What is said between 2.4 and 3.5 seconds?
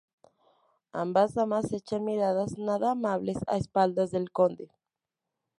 nada amables